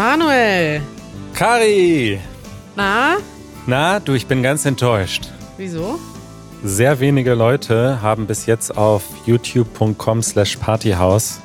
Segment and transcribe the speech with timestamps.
[0.00, 0.80] Manuel!
[1.34, 2.18] Kari!
[2.74, 3.18] Na?
[3.66, 5.28] Na, du, ich bin ganz enttäuscht.
[5.58, 6.00] Wieso?
[6.64, 11.42] Sehr wenige Leute haben bis jetzt auf youtube.com slash partyhouse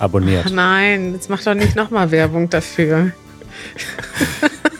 [0.00, 0.46] abonniert.
[0.48, 3.12] Ach nein, jetzt mach doch nicht nochmal Werbung dafür.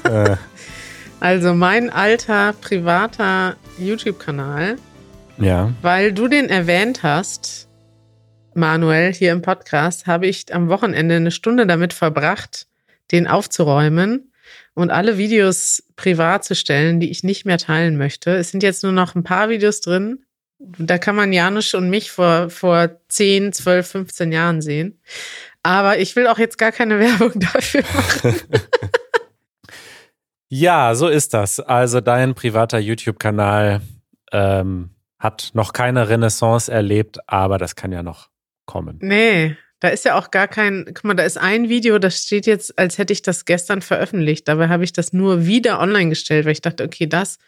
[0.02, 0.34] äh,
[1.20, 4.78] Also mein alter privater YouTube-Kanal,
[5.38, 7.68] ja, weil du den erwähnt hast,
[8.54, 12.66] Manuel, hier im Podcast, habe ich am Wochenende eine Stunde damit verbracht,
[13.12, 14.32] den aufzuräumen
[14.74, 18.36] und alle Videos privat zu stellen, die ich nicht mehr teilen möchte.
[18.36, 20.24] Es sind jetzt nur noch ein paar Videos drin.
[20.58, 25.00] Da kann man Janusz und mich vor, vor 10, 12, 15 Jahren sehen.
[25.62, 28.40] Aber ich will auch jetzt gar keine Werbung dafür machen.
[30.48, 31.60] ja, so ist das.
[31.60, 33.80] Also dein privater YouTube-Kanal
[34.32, 38.28] ähm, hat noch keine Renaissance erlebt, aber das kann ja noch
[38.66, 38.98] kommen.
[39.00, 42.46] Nee, da ist ja auch gar kein, guck mal, da ist ein Video, das steht
[42.46, 44.48] jetzt, als hätte ich das gestern veröffentlicht.
[44.48, 47.38] Dabei habe ich das nur wieder online gestellt, weil ich dachte, okay, das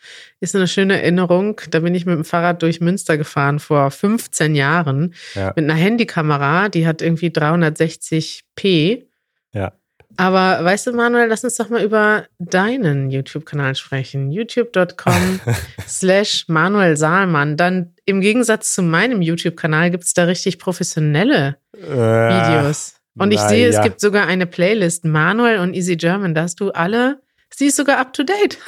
[0.41, 1.61] ist eine schöne Erinnerung.
[1.71, 5.55] Da bin ich mit dem Fahrrad durch Münster gefahren vor 15 Jahren Ja.
[5.57, 9.05] mit einer Handykamera, die hat irgendwie 360p.
[9.53, 9.73] Ja.
[10.17, 14.31] Aber weißt du, Manuel, lass uns doch mal über deinen YouTube-Kanal sprechen.
[14.33, 15.41] youtube.com
[15.87, 17.57] slash Manuel Saalmann.
[17.57, 22.95] Dann im Gegensatz zu meinem YouTube-Kanal gibt es da richtig professionelle Videos.
[23.17, 23.83] Und ich na sehe, es ja.
[23.83, 26.35] gibt sogar eine Playlist, Manuel und Easy German.
[26.35, 27.21] Da hast du alle,
[27.51, 28.59] sie ist sogar up to date.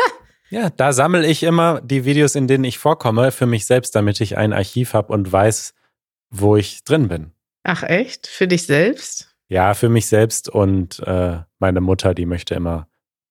[0.51, 4.21] Ja, da sammle ich immer die Videos, in denen ich vorkomme, für mich selbst, damit
[4.21, 5.75] ich ein Archiv habe und weiß,
[6.31, 7.31] wo ich drin bin.
[7.63, 8.27] Ach echt?
[8.27, 9.33] Für dich selbst?
[9.49, 12.89] Ja, für mich selbst und äh, meine Mutter, die möchte immer,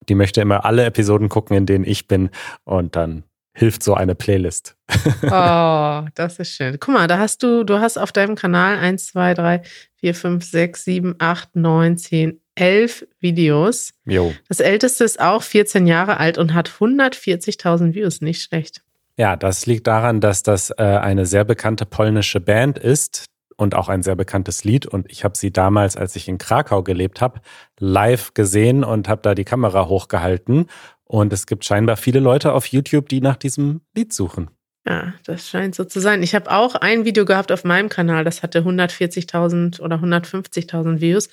[0.08, 2.30] die möchte immer alle Episoden gucken, in denen ich bin
[2.64, 3.24] und dann
[3.60, 4.76] hilft so eine Playlist.
[5.24, 6.78] Oh, das ist schön.
[6.80, 9.62] Guck mal, da hast du, du hast auf deinem Kanal 1, 2, 3,
[9.98, 13.92] 4, 5, 6, 7, 8, 9, 10, 11 Videos.
[14.06, 14.34] Jo.
[14.48, 18.22] Das älteste ist auch 14 Jahre alt und hat 140.000 Views.
[18.22, 18.82] Nicht schlecht.
[19.18, 23.26] Ja, das liegt daran, dass das äh, eine sehr bekannte polnische Band ist
[23.58, 24.86] und auch ein sehr bekanntes Lied.
[24.86, 27.42] Und ich habe sie damals, als ich in Krakau gelebt habe,
[27.78, 30.68] live gesehen und habe da die Kamera hochgehalten.
[31.12, 34.52] Und es gibt scheinbar viele Leute auf YouTube, die nach diesem Lied suchen.
[34.88, 36.22] Ja, das scheint so zu sein.
[36.22, 41.30] Ich habe auch ein Video gehabt auf meinem Kanal, das hatte 140.000 oder 150.000 Views.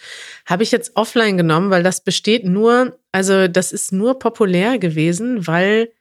[0.46, 5.46] Habe ich jetzt offline genommen, weil das besteht nur, also das ist nur populär gewesen,
[5.46, 5.92] weil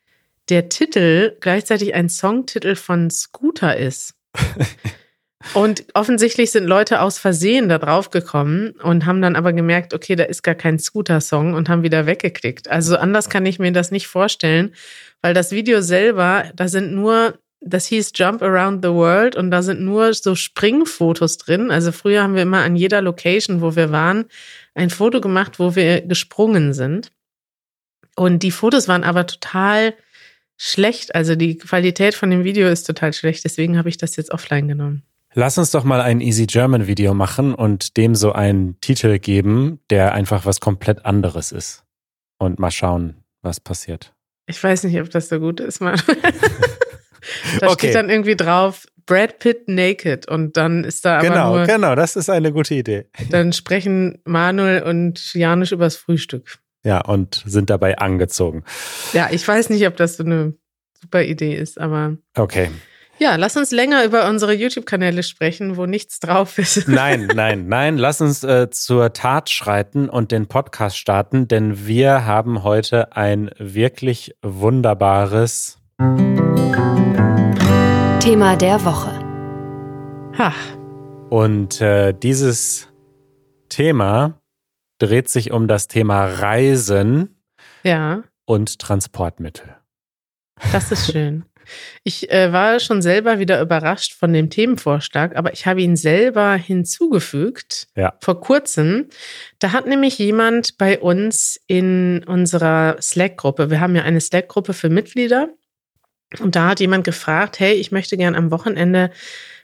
[0.48, 4.16] der Titel gleichzeitig ein Songtitel von Scooter ist.
[5.54, 10.16] Und offensichtlich sind Leute aus Versehen da drauf gekommen und haben dann aber gemerkt, okay,
[10.16, 12.70] da ist gar kein Scooter-Song und haben wieder weggeklickt.
[12.70, 14.74] Also anders kann ich mir das nicht vorstellen,
[15.22, 19.62] weil das Video selber, da sind nur, das hieß Jump Around the World und da
[19.62, 21.72] sind nur so Springfotos drin.
[21.72, 24.26] Also früher haben wir immer an jeder Location, wo wir waren,
[24.74, 27.12] ein Foto gemacht, wo wir gesprungen sind.
[28.16, 29.94] Und die Fotos waren aber total
[30.58, 31.16] schlecht.
[31.16, 33.44] Also die Qualität von dem Video ist total schlecht.
[33.46, 35.04] Deswegen habe ich das jetzt offline genommen.
[35.38, 39.80] Lass uns doch mal ein Easy German Video machen und dem so einen Titel geben,
[39.90, 41.84] der einfach was komplett anderes ist.
[42.38, 44.14] Und mal schauen, was passiert.
[44.48, 46.02] Ich weiß nicht, ob das so gut ist, Mann.
[47.60, 47.88] da Okay.
[47.88, 51.96] steht dann irgendwie drauf Brad Pitt naked und dann ist da aber genau, nur, genau,
[51.96, 53.06] das ist eine gute Idee.
[53.30, 56.60] dann sprechen Manuel und Janusz übers Frühstück.
[56.84, 58.64] Ja, und sind dabei angezogen.
[59.14, 60.54] Ja, ich weiß nicht, ob das so eine
[61.02, 62.70] super Idee ist, aber Okay.
[63.18, 66.88] Ja, lass uns länger über unsere YouTube-Kanäle sprechen, wo nichts drauf ist.
[66.88, 67.98] Nein, nein, nein.
[67.98, 73.52] Lass uns äh, zur Tat schreiten und den Podcast starten, denn wir haben heute ein
[73.58, 75.78] wirklich wunderbares.
[78.20, 79.12] Thema der Woche.
[80.38, 80.54] Ha,
[81.30, 82.90] Und äh, dieses
[83.70, 84.42] Thema
[85.00, 87.42] dreht sich um das Thema Reisen
[87.84, 89.78] ja, und Transportmittel.
[90.74, 91.46] das ist schön.
[92.04, 96.54] Ich äh, war schon selber wieder überrascht von dem Themenvorschlag, aber ich habe ihn selber
[96.56, 98.14] hinzugefügt Ja.
[98.22, 99.10] vor kurzem.
[99.60, 104.90] Da hat nämlich jemand bei uns in unserer Slack-Gruppe, wir haben ja eine Slack-Gruppe für
[104.90, 105.50] Mitglieder,
[106.40, 109.12] und da hat jemand gefragt, hey, ich möchte gern am Wochenende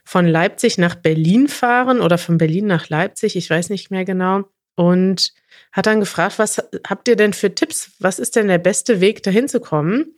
[0.04, 4.44] von Leipzig nach Berlin fahren oder von Berlin nach Leipzig, ich weiß nicht mehr genau.
[4.74, 5.32] Und
[5.70, 7.92] hat dann gefragt, was habt ihr denn für Tipps?
[7.98, 10.14] Was ist denn der beste Weg, dahin zu kommen?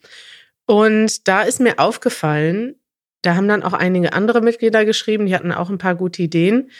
[0.66, 2.76] Und da ist mir aufgefallen,
[3.22, 6.70] da haben dann auch einige andere Mitglieder geschrieben, die hatten auch ein paar gute Ideen.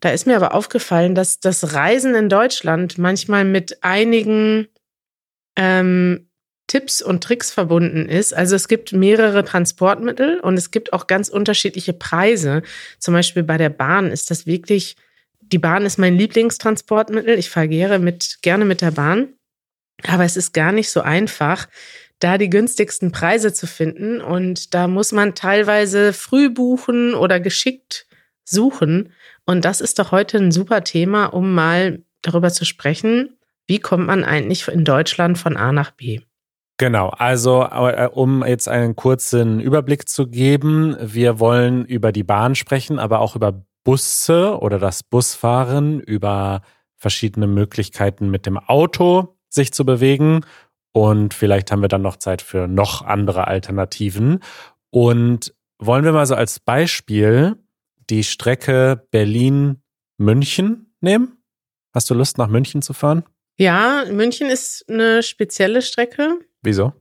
[0.00, 4.68] Da ist mir aber aufgefallen, dass das Reisen in Deutschland manchmal mit einigen
[5.56, 6.28] ähm,
[6.66, 8.34] Tipps und Tricks verbunden ist.
[8.34, 12.62] Also es gibt mehrere Transportmittel und es gibt auch ganz unterschiedliche Preise.
[12.98, 14.96] Zum Beispiel bei der Bahn ist das wirklich
[15.52, 17.38] die Bahn ist mein Lieblingstransportmittel.
[17.38, 19.34] Ich fahre gerne mit, gerne mit der Bahn.
[20.06, 21.68] Aber es ist gar nicht so einfach,
[22.18, 24.20] da die günstigsten Preise zu finden.
[24.20, 28.06] Und da muss man teilweise früh buchen oder geschickt
[28.44, 29.12] suchen.
[29.46, 34.06] Und das ist doch heute ein super Thema, um mal darüber zu sprechen, wie kommt
[34.06, 36.20] man eigentlich in Deutschland von A nach B.
[36.76, 42.56] Genau, also äh, um jetzt einen kurzen Überblick zu geben, wir wollen über die Bahn
[42.56, 46.62] sprechen, aber auch über Busse oder das Busfahren, über
[46.96, 50.40] verschiedene Möglichkeiten mit dem Auto sich zu bewegen
[50.96, 54.38] und vielleicht haben wir dann noch Zeit für noch andere Alternativen.
[54.90, 57.56] Und wollen wir mal so als Beispiel
[58.10, 61.38] die Strecke Berlin-München nehmen?
[61.92, 63.24] Hast du Lust, nach München zu fahren?
[63.58, 66.38] Ja, München ist eine spezielle Strecke.
[66.62, 66.92] Wieso?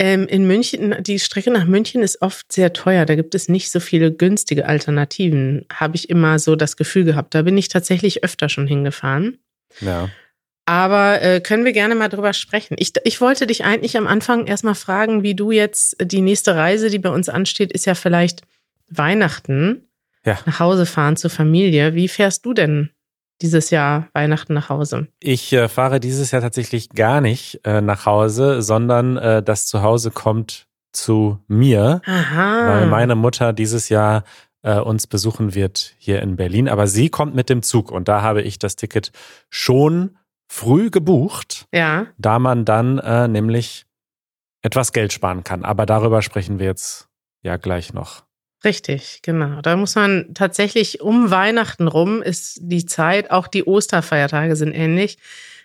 [0.00, 3.06] Ähm, in München, die Strecke nach München ist oft sehr teuer.
[3.06, 7.36] Da gibt es nicht so viele günstige Alternativen, habe ich immer so das Gefühl gehabt.
[7.36, 9.38] Da bin ich tatsächlich öfter schon hingefahren.
[9.80, 10.08] Ja.
[10.64, 12.76] Aber äh, können wir gerne mal drüber sprechen.
[12.78, 16.88] Ich, ich wollte dich eigentlich am Anfang erstmal fragen, wie du jetzt die nächste Reise,
[16.88, 18.42] die bei uns ansteht, ist ja vielleicht
[18.88, 19.88] Weihnachten
[20.24, 20.38] ja.
[20.46, 21.94] nach Hause fahren zur Familie.
[21.94, 22.90] Wie fährst du denn
[23.40, 25.08] dieses Jahr Weihnachten nach Hause?
[25.20, 30.12] Ich äh, fahre dieses Jahr tatsächlich gar nicht äh, nach Hause, sondern äh, das Zuhause
[30.12, 32.68] kommt zu mir, Aha.
[32.68, 34.24] weil meine Mutter dieses Jahr
[34.62, 36.68] äh, uns besuchen wird hier in Berlin.
[36.68, 39.10] Aber sie kommt mit dem Zug und da habe ich das Ticket
[39.50, 40.16] schon
[40.52, 42.08] früh gebucht, ja.
[42.18, 43.86] da man dann äh, nämlich
[44.60, 45.64] etwas Geld sparen kann.
[45.64, 47.08] Aber darüber sprechen wir jetzt
[47.42, 48.24] ja gleich noch.
[48.62, 49.62] Richtig, genau.
[49.62, 55.16] Da muss man tatsächlich um Weihnachten rum ist die Zeit, auch die Osterfeiertage sind ähnlich.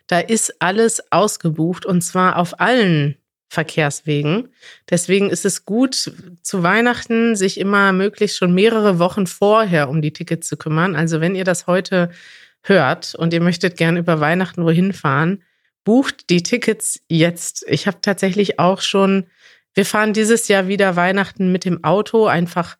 [0.07, 3.18] Da ist alles ausgebucht und zwar auf allen
[3.50, 4.48] Verkehrswegen.
[4.90, 10.13] Deswegen ist es gut, zu Weihnachten sich immer möglichst schon mehrere Wochen vorher um die
[10.13, 10.95] Tickets zu kümmern.
[10.95, 12.10] Also wenn ihr das heute
[12.68, 15.44] hört und ihr möchtet gern über Weihnachten wohin fahren,
[15.84, 17.66] bucht die Tickets jetzt.
[17.68, 19.28] Ich habe tatsächlich auch schon,
[19.74, 22.78] wir fahren dieses Jahr wieder Weihnachten mit dem Auto, einfach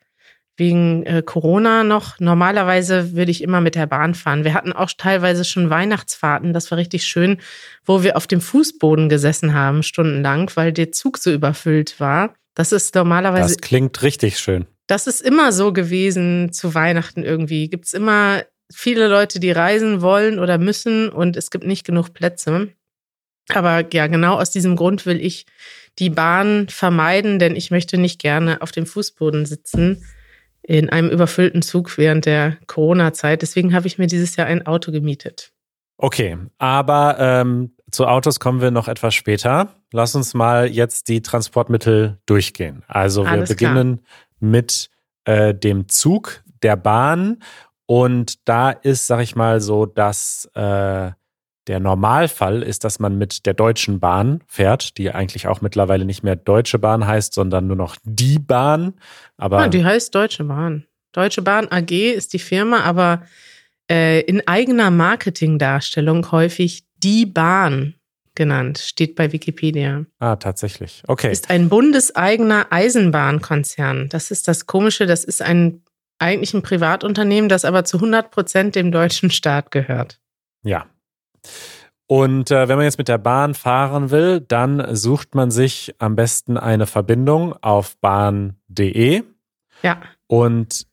[0.58, 2.20] wegen äh, Corona noch.
[2.20, 4.44] Normalerweise würde ich immer mit der Bahn fahren.
[4.44, 7.38] Wir hatten auch teilweise schon Weihnachtsfahrten, das war richtig schön,
[7.86, 12.34] wo wir auf dem Fußboden gesessen haben, stundenlang, weil der Zug so überfüllt war.
[12.56, 13.54] Das ist normalerweise.
[13.54, 14.66] Das klingt richtig schön.
[14.88, 17.70] Das ist immer so gewesen zu Weihnachten irgendwie.
[17.70, 18.42] Gibt es immer
[18.72, 22.70] viele Leute, die reisen wollen oder müssen und es gibt nicht genug Plätze.
[23.50, 25.46] Aber ja, genau aus diesem Grund will ich
[26.00, 30.04] die Bahn vermeiden, denn ich möchte nicht gerne auf dem Fußboden sitzen
[30.62, 33.42] in einem überfüllten Zug während der Corona-Zeit.
[33.42, 35.54] Deswegen habe ich mir dieses Jahr ein Auto gemietet.
[35.98, 39.74] Okay, aber ähm, zu Autos kommen wir noch etwas später.
[39.92, 42.84] Lass uns mal jetzt die Transportmittel durchgehen.
[42.88, 44.02] Also wir Alles beginnen
[44.40, 44.90] mit
[45.24, 47.42] äh, dem Zug, der Bahn.
[47.88, 51.12] Und da ist, sag ich mal, so, dass äh,
[51.68, 56.22] der Normalfall ist, dass man mit der Deutschen Bahn fährt, die eigentlich auch mittlerweile nicht
[56.24, 58.94] mehr Deutsche Bahn heißt, sondern nur noch die Bahn.
[59.38, 60.86] Aber Ah, die heißt Deutsche Bahn.
[61.14, 63.24] Deutsche Bahn AG ist die Firma, aber
[63.90, 67.96] äh, in eigener Marketingdarstellung häufig die Bahn
[68.36, 70.06] genannt, steht bei Wikipedia.
[70.20, 71.04] ah, tatsächlich.
[71.08, 71.32] Okay.
[71.32, 74.10] Ist ein bundeseigener Eisenbahnkonzern.
[74.10, 75.82] Das ist das Komische, das ist ein
[76.20, 80.20] eigentlich ein Privatunternehmen, das aber zu 100 Prozent dem deutschen Staat gehört.
[80.64, 80.88] Ja.
[82.08, 86.16] Und äh, wenn man jetzt mit der Bahn fahren will, dann sucht man sich am
[86.16, 89.24] besten eine Verbindung auf bahn.de.
[89.84, 90.02] Ja.
[90.28, 90.88] Und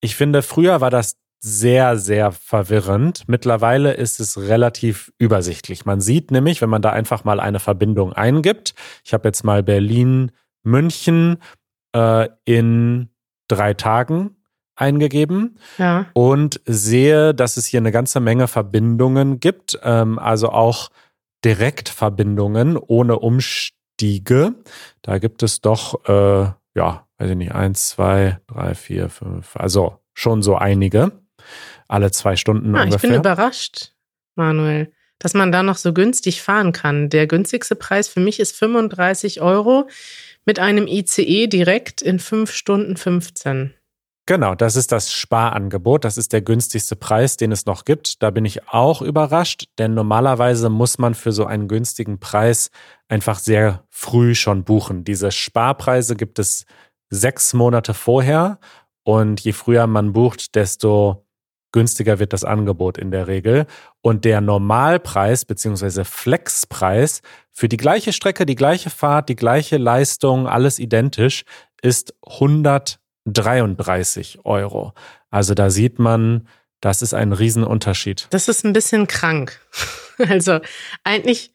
[0.00, 3.28] ich finde, früher war das sehr, sehr verwirrend.
[3.28, 5.86] Mittlerweile ist es relativ übersichtlich.
[5.86, 9.62] Man sieht nämlich, wenn man da einfach mal eine Verbindung eingibt, ich habe jetzt mal
[9.62, 10.32] Berlin,
[10.64, 11.38] München
[11.94, 13.10] äh, in
[13.46, 14.37] drei Tagen
[14.78, 16.06] eingegeben Ja.
[16.14, 20.90] und sehe, dass es hier eine ganze Menge Verbindungen gibt, ähm, also auch
[21.44, 24.54] Direktverbindungen ohne Umstiege.
[25.02, 29.98] Da gibt es doch, äh, ja, weiß ich nicht, eins, zwei, drei, vier, fünf, also
[30.14, 31.12] schon so einige.
[31.88, 33.18] Alle zwei Stunden Ah, ich bin ungefähr.
[33.18, 33.92] überrascht,
[34.34, 37.08] Manuel, dass man da noch so günstig fahren kann.
[37.08, 39.88] Der günstigste Preis für mich ist 35 Euro
[40.44, 43.74] mit einem ICE direkt in 5 Stunden 15.
[44.28, 46.04] Genau, das ist das Sparangebot.
[46.04, 48.22] Das ist der günstigste Preis, den es noch gibt.
[48.22, 52.70] Da bin ich auch überrascht, denn normalerweise muss man für so einen günstigen Preis
[53.08, 55.02] einfach sehr früh schon buchen.
[55.02, 56.66] Diese Sparpreise gibt es
[57.08, 58.58] sechs Monate vorher
[59.02, 61.24] und je früher man bucht, desto
[61.72, 63.64] günstiger wird das Angebot in der Regel.
[64.02, 66.04] Und der Normalpreis bzw.
[66.04, 71.44] Flexpreis für die gleiche Strecke, die gleiche Fahrt, die gleiche Leistung, alles identisch,
[71.80, 72.14] ist
[73.32, 74.92] 133 Euro.
[75.30, 76.48] Also da sieht man,
[76.80, 78.28] Das ist ein Riesenunterschied.
[78.30, 79.60] Das ist ein bisschen krank.
[80.28, 80.58] Also
[81.04, 81.52] eigentlich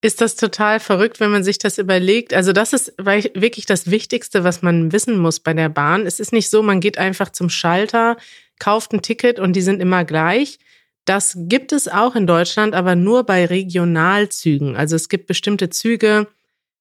[0.00, 2.32] ist das total verrückt, wenn man sich das überlegt.
[2.32, 6.06] Also das ist wirklich das Wichtigste, was man wissen muss bei der Bahn.
[6.06, 8.16] Es ist nicht so, man geht einfach zum Schalter,
[8.58, 10.58] kauft ein Ticket und die sind immer gleich.
[11.04, 14.76] Das gibt es auch in Deutschland, aber nur bei Regionalzügen.
[14.76, 16.26] Also es gibt bestimmte Züge,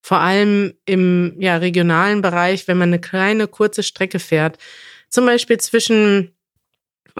[0.01, 4.57] vor allem im ja, regionalen Bereich, wenn man eine kleine, kurze Strecke fährt.
[5.09, 6.31] Zum Beispiel zwischen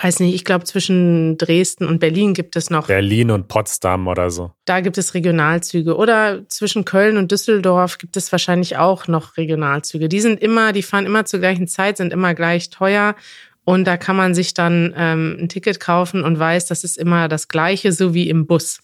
[0.03, 2.87] weiß nicht, ich glaube, zwischen Dresden und Berlin gibt es noch.
[2.87, 4.51] Berlin und Potsdam oder so.
[4.65, 5.95] Da gibt es Regionalzüge.
[5.95, 10.09] Oder zwischen Köln und Düsseldorf gibt es wahrscheinlich auch noch Regionalzüge.
[10.09, 13.15] Die sind immer, die fahren immer zur gleichen Zeit, sind immer gleich teuer.
[13.65, 17.27] Und da kann man sich dann ähm, ein Ticket kaufen und weiß, das ist immer
[17.27, 18.79] das Gleiche, so wie im Bus.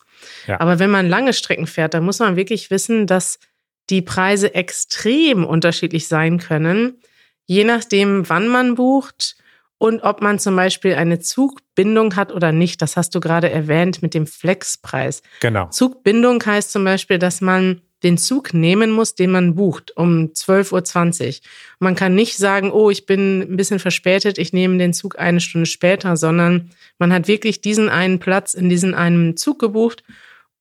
[0.47, 0.59] Ja.
[0.59, 3.39] Aber wenn man lange Strecken fährt, dann muss man wirklich wissen, dass
[3.89, 6.99] die Preise extrem unterschiedlich sein können,
[7.45, 9.35] je nachdem, wann man bucht
[9.77, 12.81] und ob man zum Beispiel eine Zugbindung hat oder nicht.
[12.81, 15.21] Das hast du gerade erwähnt mit dem Flexpreis.
[15.41, 15.67] Genau.
[15.69, 21.27] Zugbindung heißt zum Beispiel, dass man den Zug nehmen muss, den man bucht, um 12.20
[21.27, 21.33] Uhr.
[21.79, 25.39] Man kann nicht sagen, oh, ich bin ein bisschen verspätet, ich nehme den Zug eine
[25.39, 30.03] Stunde später, sondern man hat wirklich diesen einen Platz in diesen einen Zug gebucht.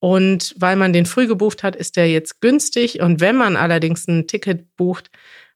[0.01, 3.01] Und weil man den früh gebucht hat, ist der jetzt günstig.
[3.01, 5.11] Und wenn man allerdings ein Ticket bucht,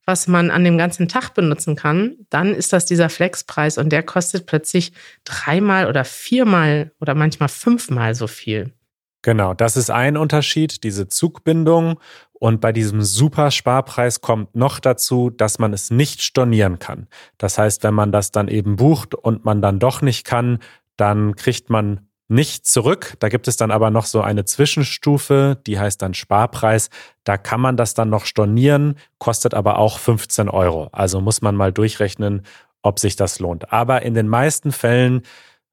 [0.09, 4.03] was man an dem ganzen Tag benutzen kann, dann ist das dieser Flexpreis und der
[4.03, 4.93] kostet plötzlich
[5.25, 8.73] dreimal oder viermal oder manchmal fünfmal so viel.
[9.21, 12.01] Genau, das ist ein Unterschied, diese Zugbindung.
[12.33, 17.09] Und bei diesem Super-Sparpreis kommt noch dazu, dass man es nicht stornieren kann.
[17.37, 20.61] Das heißt, wenn man das dann eben bucht und man dann doch nicht kann,
[20.97, 23.15] dann kriegt man nicht zurück.
[23.19, 26.91] Da gibt es dann aber noch so eine Zwischenstufe, die heißt dann Sparpreis.
[27.25, 30.89] Da kann man das dann noch stornieren, kostet aber auch 15 Euro.
[30.93, 32.43] Also muss man mal durchrechnen,
[32.83, 33.73] ob sich das lohnt.
[33.73, 35.23] Aber in den meisten Fällen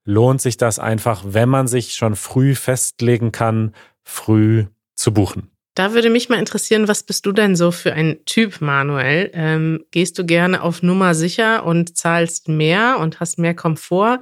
[0.06, 5.52] lohnt sich das einfach, wenn man sich schon früh festlegen kann, früh zu buchen.
[5.74, 9.30] Da würde mich mal interessieren, was bist du denn so für ein Typ, Manuel?
[9.34, 14.20] Ähm, gehst du gerne auf Nummer sicher und zahlst mehr und hast mehr Komfort?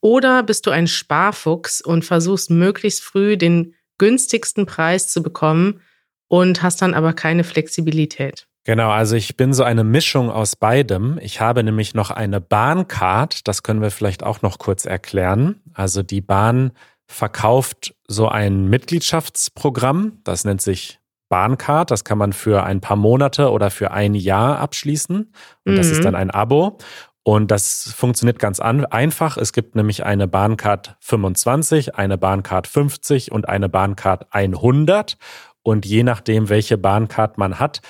[0.00, 5.80] Oder bist du ein Sparfuchs und versuchst möglichst früh den günstigsten Preis zu bekommen
[6.28, 8.46] und hast dann aber keine Flexibilität?
[8.64, 11.18] Genau, also ich bin so eine Mischung aus beidem.
[11.22, 15.62] Ich habe nämlich noch eine Bahncard, das können wir vielleicht auch noch kurz erklären.
[15.72, 16.72] Also die Bahn
[17.06, 20.98] verkauft so ein Mitgliedschaftsprogramm, das nennt sich
[21.28, 25.32] Bahncard, das kann man für ein paar Monate oder für ein Jahr abschließen
[25.64, 25.76] und mhm.
[25.76, 26.04] das ist mhm.
[26.04, 26.78] dann ein Abo
[27.26, 29.36] und das funktioniert ganz einfach.
[29.36, 35.18] Es gibt nämlich eine Bahncard 25, eine Bahncard 50 und eine Bahncard 100.
[35.64, 37.80] Und je nachdem, welche Bahncard man hat,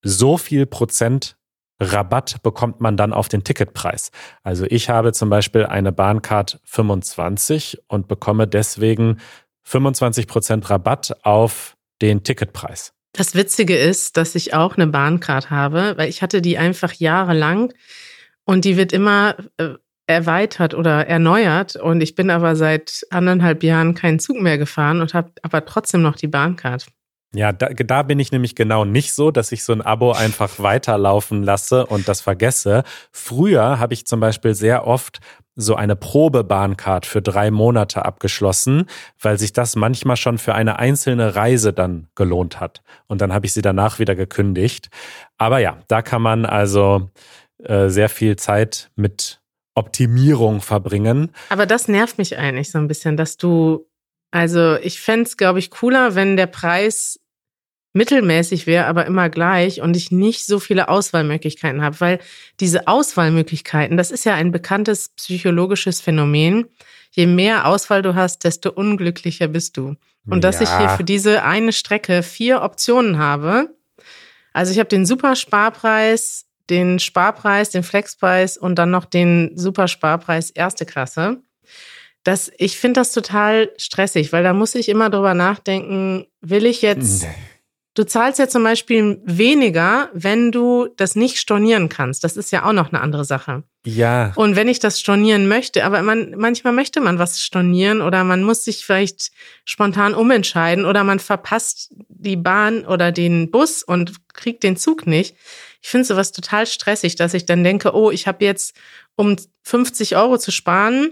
[0.00, 1.36] so viel Prozent
[1.78, 4.10] Rabatt bekommt man dann auf den Ticketpreis.
[4.42, 9.18] Also ich habe zum Beispiel eine Bahncard 25 und bekomme deswegen
[9.64, 12.94] 25 Prozent Rabatt auf den Ticketpreis.
[13.12, 17.74] Das Witzige ist, dass ich auch eine Bahncard habe, weil ich hatte die einfach jahrelang
[18.48, 19.74] und die wird immer äh,
[20.06, 21.76] erweitert oder erneuert.
[21.76, 26.00] Und ich bin aber seit anderthalb Jahren keinen Zug mehr gefahren und habe aber trotzdem
[26.00, 26.86] noch die Bahncard.
[27.34, 30.58] Ja, da, da bin ich nämlich genau nicht so, dass ich so ein Abo einfach
[30.58, 32.84] weiterlaufen lasse und das vergesse.
[33.12, 35.20] Früher habe ich zum Beispiel sehr oft
[35.54, 38.86] so eine Probebahncard für drei Monate abgeschlossen,
[39.20, 42.80] weil sich das manchmal schon für eine einzelne Reise dann gelohnt hat.
[43.08, 44.88] Und dann habe ich sie danach wieder gekündigt.
[45.36, 47.10] Aber ja, da kann man also
[47.64, 49.40] äh, sehr viel Zeit mit
[49.74, 51.32] Optimierung verbringen.
[51.50, 53.86] Aber das nervt mich eigentlich so ein bisschen, dass du,
[54.30, 57.20] also ich fände es, glaube ich, cooler, wenn der Preis
[57.92, 62.18] mittelmäßig wäre, aber immer gleich und ich nicht so viele Auswahlmöglichkeiten habe, weil
[62.60, 66.66] diese Auswahlmöglichkeiten, das ist ja ein bekanntes psychologisches Phänomen.
[67.10, 69.96] Je mehr Auswahl du hast, desto unglücklicher bist du.
[70.26, 73.74] Und dass ich hier für diese eine Strecke vier Optionen habe.
[74.52, 80.86] Also ich habe den Supersparpreis, den Sparpreis, den Flexpreis und dann noch den Supersparpreis erste
[80.86, 81.38] Klasse.
[82.24, 86.82] Das, ich finde das total stressig, weil da muss ich immer drüber nachdenken, will ich
[86.82, 87.28] jetzt, nee.
[87.94, 92.24] du zahlst ja zum Beispiel weniger, wenn du das nicht stornieren kannst.
[92.24, 93.62] Das ist ja auch noch eine andere Sache.
[93.86, 94.32] Ja.
[94.34, 98.42] Und wenn ich das stornieren möchte, aber man, manchmal möchte man was stornieren oder man
[98.42, 99.30] muss sich vielleicht
[99.64, 105.34] spontan umentscheiden oder man verpasst die Bahn oder den Bus und kriegt den Zug nicht
[105.80, 108.76] ich finde sowas total stressig, dass ich dann denke, oh, ich habe jetzt,
[109.16, 111.10] um 50 Euro zu sparen,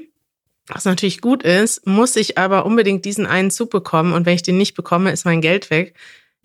[0.66, 4.42] was natürlich gut ist, muss ich aber unbedingt diesen einen Zug bekommen und wenn ich
[4.42, 5.94] den nicht bekomme, ist mein Geld weg.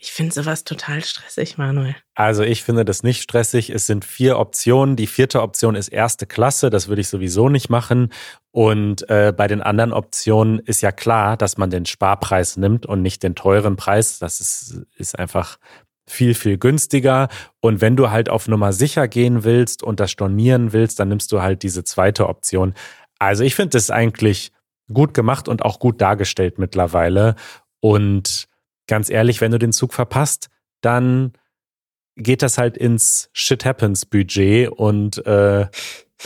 [0.03, 1.95] Ich finde sowas total stressig, Manuel.
[2.15, 3.69] Also ich finde das nicht stressig.
[3.69, 4.95] Es sind vier Optionen.
[4.95, 6.71] Die vierte Option ist erste Klasse.
[6.71, 8.11] Das würde ich sowieso nicht machen.
[8.49, 13.03] Und äh, bei den anderen Optionen ist ja klar, dass man den Sparpreis nimmt und
[13.03, 14.17] nicht den teuren Preis.
[14.17, 15.59] Das ist, ist einfach
[16.07, 17.29] viel, viel günstiger.
[17.59, 21.31] Und wenn du halt auf Nummer sicher gehen willst und das stornieren willst, dann nimmst
[21.31, 22.73] du halt diese zweite Option.
[23.19, 24.51] Also ich finde das eigentlich
[24.91, 27.35] gut gemacht und auch gut dargestellt mittlerweile.
[27.79, 28.47] Und
[28.87, 30.49] ganz ehrlich, wenn du den Zug verpasst,
[30.81, 31.33] dann
[32.17, 35.67] geht das halt ins Shit Happens Budget und äh,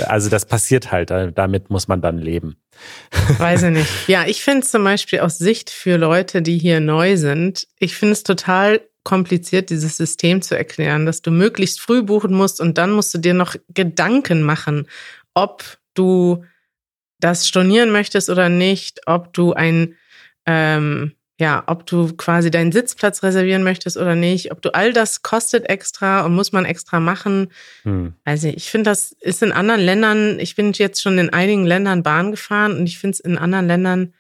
[0.04, 2.58] also das passiert halt, damit muss man dann leben.
[3.38, 4.08] Weiß ich nicht.
[4.08, 7.96] Ja, ich finde es zum Beispiel aus Sicht für Leute, die hier neu sind, ich
[7.96, 12.78] finde es total kompliziert, dieses System zu erklären, dass du möglichst früh buchen musst und
[12.78, 14.88] dann musst du dir noch Gedanken machen,
[15.34, 16.44] ob du
[17.20, 19.96] das stornieren möchtest oder nicht, ob du ein
[20.46, 25.22] ähm, ja, ob du quasi deinen Sitzplatz reservieren möchtest oder nicht, ob du all das
[25.22, 27.52] kostet extra und muss man extra machen.
[27.84, 28.14] Hm.
[28.24, 32.04] Also ich finde, das ist in anderen Ländern, ich bin jetzt schon in einigen Ländern
[32.04, 34.14] Bahn gefahren und ich finde es in anderen Ländern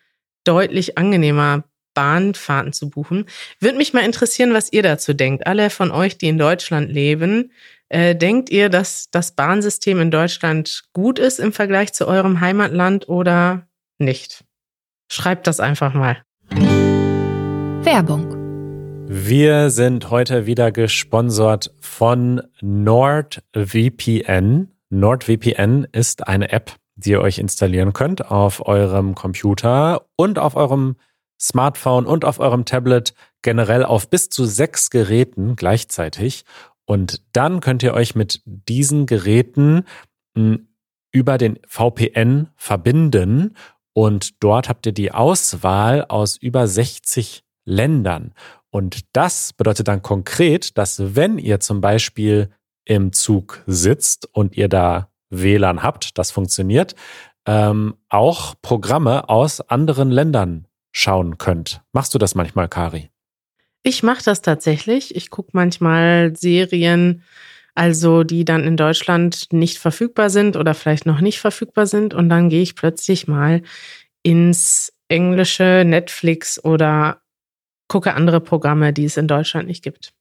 [0.43, 1.63] deutlich angenehmer,
[1.95, 3.25] Bahnfahrten zu buchen.
[3.59, 5.47] Würde mich mal interessieren, was ihr dazu denkt.
[5.47, 7.51] Alle von euch, die in Deutschland leben,
[7.89, 13.09] äh, denkt ihr, dass das Bahnsystem in Deutschland gut ist im Vergleich zu eurem Heimatland
[13.09, 14.43] oder nicht?
[15.11, 16.17] Schreibt das einfach mal.
[17.83, 18.35] Werbung.
[19.07, 23.11] Wir sind heute wieder gesponsert von NordVPN.
[24.89, 30.95] NordVPN ist eine App, die ihr euch installieren könnt auf eurem Computer und auf eurem
[31.39, 36.45] Smartphone und auf eurem Tablet, generell auf bis zu sechs Geräten gleichzeitig.
[36.85, 39.85] Und dann könnt ihr euch mit diesen Geräten
[40.35, 40.67] hm,
[41.11, 43.55] über den VPN verbinden
[43.93, 48.33] und dort habt ihr die Auswahl aus über 60 Ländern.
[48.69, 52.49] Und das bedeutet dann konkret, dass wenn ihr zum Beispiel
[52.83, 56.95] im Zug sitzt und ihr da WLAN habt, das funktioniert,
[57.47, 60.64] ähm, auch Programme aus anderen Ländern
[60.95, 61.81] schauen könnt.
[61.91, 63.09] Machst du das manchmal, Kari?
[63.83, 65.15] Ich mache das tatsächlich.
[65.15, 67.23] Ich gucke manchmal Serien,
[67.75, 72.13] also die dann in Deutschland nicht verfügbar sind oder vielleicht noch nicht verfügbar sind.
[72.13, 73.61] Und dann gehe ich plötzlich mal
[74.23, 77.21] ins englische Netflix oder
[77.87, 80.13] gucke andere Programme, die es in Deutschland nicht gibt.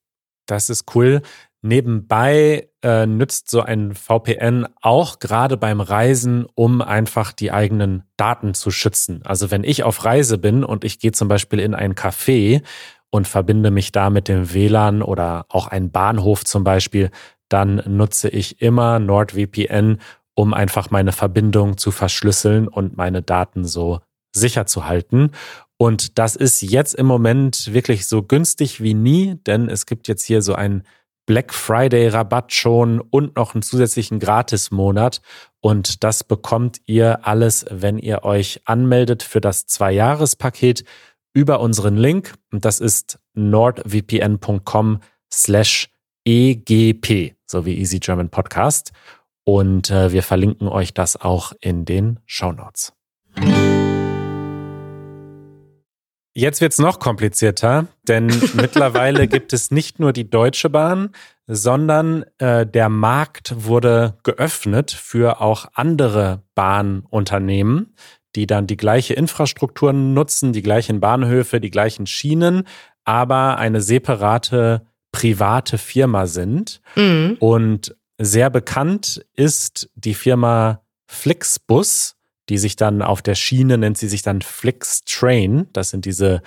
[0.46, 1.22] Das ist cool.
[1.66, 8.52] Nebenbei äh, nützt so ein VPN auch gerade beim Reisen, um einfach die eigenen Daten
[8.52, 9.22] zu schützen.
[9.24, 12.62] Also wenn ich auf Reise bin und ich gehe zum Beispiel in ein Café
[13.08, 17.10] und verbinde mich da mit dem WLAN oder auch ein Bahnhof zum Beispiel,
[17.48, 20.00] dann nutze ich immer NordVPN,
[20.34, 24.00] um einfach meine Verbindung zu verschlüsseln und meine Daten so
[24.36, 25.30] sicher zu halten.
[25.78, 30.24] Und das ist jetzt im Moment wirklich so günstig wie nie, denn es gibt jetzt
[30.24, 30.82] hier so einen
[31.26, 35.20] Black Friday Rabatt schon und noch einen zusätzlichen Gratis-Monat.
[35.60, 40.84] Und das bekommt ihr alles, wenn ihr euch anmeldet für das Zwei-Jahres-Paket
[41.32, 42.34] über unseren Link.
[42.52, 45.00] Und das ist nordvpn.com
[45.32, 45.88] slash
[46.26, 48.92] EGP, so wie Easy German Podcast.
[49.44, 52.92] Und äh, wir verlinken euch das auch in den Show Notes.
[56.36, 61.10] Jetzt wird's noch komplizierter, denn mittlerweile gibt es nicht nur die Deutsche Bahn,
[61.46, 67.94] sondern äh, der Markt wurde geöffnet für auch andere Bahnunternehmen,
[68.34, 72.64] die dann die gleiche Infrastruktur nutzen, die gleichen Bahnhöfe, die gleichen Schienen,
[73.04, 76.80] aber eine separate private Firma sind.
[76.96, 77.36] Mhm.
[77.38, 82.13] Und sehr bekannt ist die Firma Flixbus
[82.48, 85.66] die sich dann auf der Schiene nennt sie sich dann Flix Train.
[85.72, 86.42] Das sind diese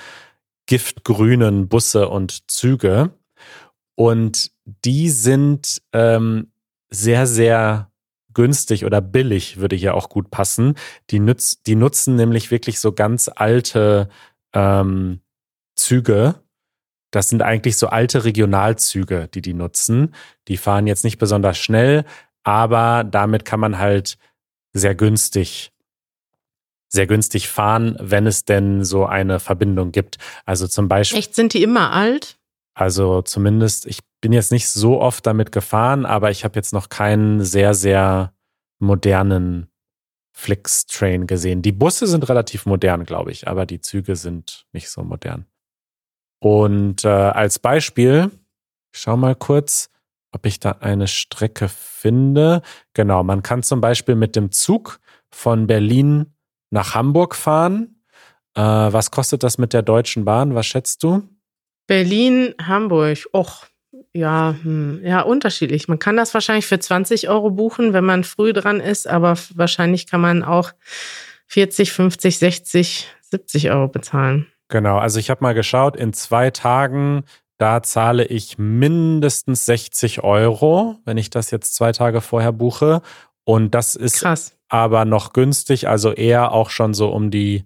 [0.67, 3.12] giftgrünen Busse und Züge.
[3.95, 6.51] Und die sind ähm,
[6.89, 7.91] sehr, sehr
[8.33, 10.75] günstig oder billig, würde hier auch gut passen.
[11.10, 14.10] Die, nütz, die nutzen nämlich wirklich so ganz alte
[14.53, 15.21] ähm,
[15.75, 16.36] Züge.
[17.10, 20.13] Das sind eigentlich so alte Regionalzüge, die die nutzen.
[20.47, 22.05] Die fahren jetzt nicht besonders schnell,
[22.43, 24.19] aber damit kann man halt
[24.73, 25.71] sehr günstig
[26.88, 30.17] sehr günstig fahren, wenn es denn so eine Verbindung gibt.
[30.45, 31.19] Also zum Beispiel.
[31.19, 32.38] Echt, sind die immer alt?
[32.73, 36.89] Also zumindest, ich bin jetzt nicht so oft damit gefahren, aber ich habe jetzt noch
[36.89, 38.34] keinen sehr, sehr
[38.80, 39.67] modernen
[40.34, 41.63] Flix-Train gesehen.
[41.63, 45.47] Die Busse sind relativ modern, glaube ich, aber die Züge sind nicht so modern.
[46.39, 48.30] Und äh, als Beispiel,
[48.93, 49.89] ich schau mal kurz,
[50.32, 52.62] ob ich da eine Strecke finde.
[52.93, 55.00] Genau, man kann zum Beispiel mit dem Zug
[55.32, 56.34] von Berlin
[56.69, 58.01] nach Hamburg fahren.
[58.56, 60.56] Äh, was kostet das mit der Deutschen Bahn?
[60.56, 61.23] Was schätzt du?
[61.88, 63.27] Berlin, Hamburg.
[63.34, 63.65] Och,
[64.13, 65.88] ja, hm, ja, unterschiedlich.
[65.88, 70.08] Man kann das wahrscheinlich für 20 Euro buchen, wenn man früh dran ist, aber wahrscheinlich
[70.08, 70.71] kann man auch
[71.47, 74.47] 40, 50, 60, 70 Euro bezahlen.
[74.69, 77.23] Genau, also ich habe mal geschaut, in zwei Tagen,
[77.58, 83.01] da zahle ich mindestens 60 Euro, wenn ich das jetzt zwei Tage vorher buche.
[83.47, 84.57] Und das ist Krass.
[84.67, 87.65] aber noch günstig, also eher auch schon so um die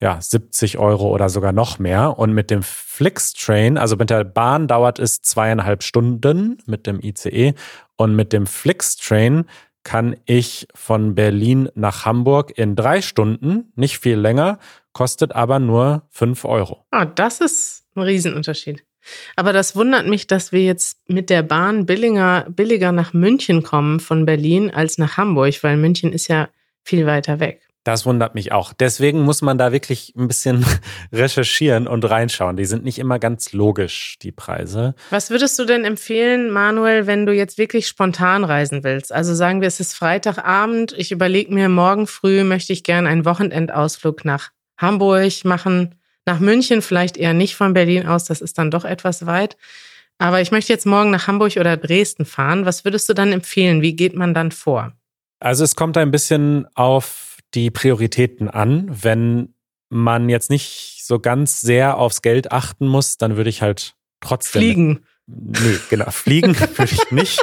[0.00, 2.18] ja, 70 Euro oder sogar noch mehr.
[2.18, 7.52] Und mit dem Flixtrain, also mit der Bahn dauert es zweieinhalb Stunden mit dem ICE.
[7.96, 9.44] Und mit dem Flixtrain
[9.84, 14.58] kann ich von Berlin nach Hamburg in drei Stunden, nicht viel länger,
[14.94, 16.86] kostet aber nur fünf Euro.
[16.92, 18.87] Ah, das ist ein Riesenunterschied.
[19.36, 24.00] Aber das wundert mich, dass wir jetzt mit der Bahn billiger, billiger nach München kommen
[24.00, 26.48] von Berlin als nach Hamburg, weil München ist ja
[26.82, 27.68] viel weiter weg.
[27.88, 28.74] Das wundert mich auch.
[28.74, 30.62] Deswegen muss man da wirklich ein bisschen
[31.12, 32.56] recherchieren und reinschauen.
[32.56, 34.94] Die sind nicht immer ganz logisch, die Preise.
[35.08, 39.10] Was würdest du denn empfehlen, Manuel, wenn du jetzt wirklich spontan reisen willst?
[39.10, 43.24] Also sagen wir, es ist Freitagabend, ich überlege mir, morgen früh möchte ich gerne einen
[43.24, 45.94] Wochenendausflug nach Hamburg machen,
[46.28, 49.56] nach München vielleicht eher nicht von Berlin aus, das ist dann doch etwas weit.
[50.18, 52.66] Aber ich möchte jetzt morgen nach Hamburg oder Dresden fahren.
[52.66, 53.82] Was würdest du dann empfehlen?
[53.82, 54.92] Wie geht man dann vor?
[55.40, 58.90] Also es kommt ein bisschen auf die Prioritäten an.
[58.90, 59.54] Wenn
[59.88, 64.60] man jetzt nicht so ganz sehr aufs Geld achten muss, dann würde ich halt trotzdem.
[64.60, 65.04] Fliegen.
[65.26, 66.10] Nee, genau.
[66.10, 67.42] Fliegen würde ich nicht.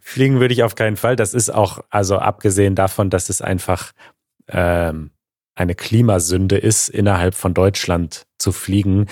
[0.00, 1.16] Fliegen würde ich auf keinen Fall.
[1.16, 3.92] Das ist auch, also abgesehen davon, dass es einfach
[4.48, 5.10] ähm,
[5.54, 9.06] eine Klimasünde ist, innerhalb von Deutschland zu fliegen,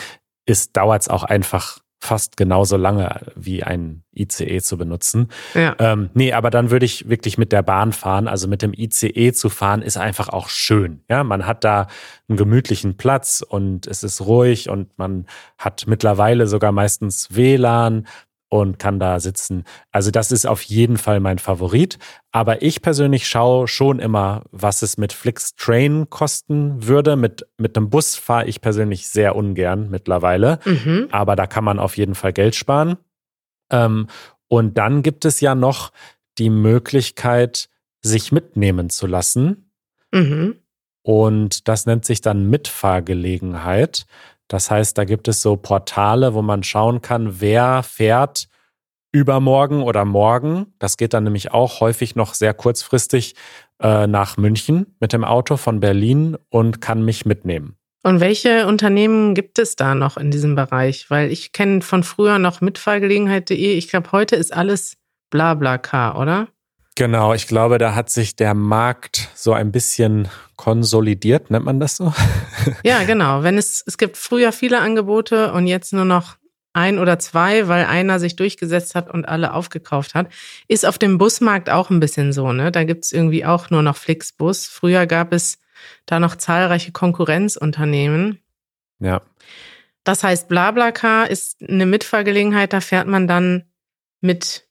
[0.47, 5.29] ist, dauert es auch einfach fast genauso lange wie ein ICE zu benutzen.
[5.55, 5.77] Ja.
[5.79, 8.27] Ähm, nee, aber dann würde ich wirklich mit der Bahn fahren.
[8.27, 11.05] Also mit dem ICE zu fahren ist einfach auch schön.
[11.11, 11.89] Ja, man hat da
[12.29, 15.27] einen gemütlichen Platz und es ist ruhig und man
[15.59, 18.07] hat mittlerweile sogar meistens WLAN
[18.51, 19.65] und kann da sitzen.
[19.93, 21.99] Also das ist auf jeden Fall mein Favorit.
[22.33, 27.15] Aber ich persönlich schaue schon immer, was es mit Flix Train kosten würde.
[27.15, 30.59] Mit, mit einem Bus fahre ich persönlich sehr ungern mittlerweile.
[30.65, 31.07] Mhm.
[31.13, 32.97] Aber da kann man auf jeden Fall Geld sparen.
[33.71, 34.09] Ähm,
[34.49, 35.93] und dann gibt es ja noch
[36.39, 37.69] die Möglichkeit,
[38.03, 39.71] sich mitnehmen zu lassen.
[40.11, 40.57] Mhm.
[41.03, 44.07] Und das nennt sich dann Mitfahrgelegenheit.
[44.51, 48.49] Das heißt, da gibt es so Portale, wo man schauen kann, wer fährt
[49.13, 50.75] übermorgen oder morgen.
[50.81, 53.37] Das geht dann nämlich auch häufig noch sehr kurzfristig
[53.81, 57.77] äh, nach München mit dem Auto von Berlin und kann mich mitnehmen.
[58.03, 61.09] Und welche Unternehmen gibt es da noch in diesem Bereich?
[61.11, 63.75] Weil ich kenne von früher noch mitfahrgelegenheit.de.
[63.75, 64.97] Ich glaube, heute ist alles
[65.31, 66.49] Blablacar, oder?
[66.97, 71.97] Genau, ich glaube, da hat sich der Markt so ein bisschen konsolidiert, nennt man das
[71.97, 72.13] so?
[72.85, 73.43] Ja, genau.
[73.43, 76.37] Wenn es, es gibt früher viele Angebote und jetzt nur noch
[76.73, 80.29] ein oder zwei, weil einer sich durchgesetzt hat und alle aufgekauft hat.
[80.69, 82.71] Ist auf dem Busmarkt auch ein bisschen so, ne?
[82.71, 84.67] Da gibt's irgendwie auch nur noch Flixbus.
[84.67, 85.59] Früher gab es
[86.07, 88.39] da noch zahlreiche Konkurrenzunternehmen.
[89.01, 89.23] Ja.
[90.05, 93.65] Das heißt, Blablacar ist eine Mitfahrgelegenheit, da fährt man dann
[94.21, 94.69] mit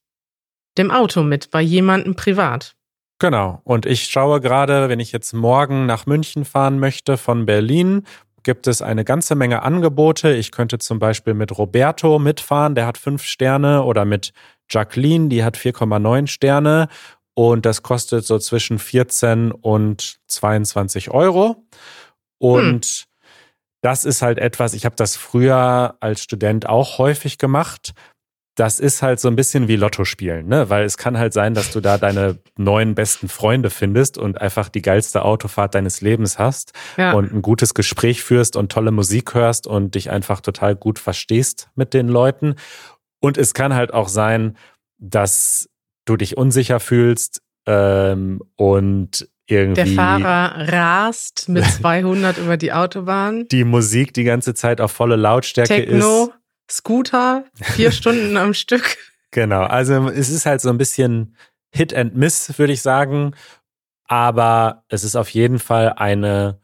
[0.80, 2.76] dem Auto mit, bei jemandem privat.
[3.20, 3.62] Genau.
[3.66, 8.04] Und ich schaue gerade, wenn ich jetzt morgen nach München fahren möchte von Berlin,
[8.44, 10.34] gibt es eine ganze Menge Angebote.
[10.34, 14.32] Ich könnte zum Beispiel mit Roberto mitfahren, der hat fünf Sterne, oder mit
[14.70, 16.88] Jacqueline, die hat 4,9 Sterne.
[17.34, 21.66] Und das kostet so zwischen 14 und 22 Euro.
[22.38, 23.06] Und hm.
[23.82, 27.94] das ist halt etwas, ich habe das früher als Student auch häufig gemacht
[28.60, 30.70] das ist halt so ein bisschen wie Lotto spielen, ne?
[30.70, 34.68] Weil es kann halt sein, dass du da deine neuen besten Freunde findest und einfach
[34.68, 37.14] die geilste Autofahrt deines Lebens hast ja.
[37.14, 41.70] und ein gutes Gespräch führst und tolle Musik hörst und dich einfach total gut verstehst
[41.76, 42.56] mit den Leuten.
[43.22, 44.58] Und es kann halt auch sein,
[44.98, 45.70] dass
[46.04, 49.84] du dich unsicher fühlst ähm, und irgendwie.
[49.84, 53.48] Der Fahrer rast mit 200 über die Autobahn.
[53.48, 56.26] Die Musik die ganze Zeit auf volle Lautstärke Techno.
[56.26, 56.39] ist.
[56.70, 58.98] Scooter, vier Stunden am Stück.
[59.32, 61.36] Genau, also es ist halt so ein bisschen
[61.72, 63.36] Hit and Miss, würde ich sagen.
[64.06, 66.60] Aber es ist auf jeden Fall eine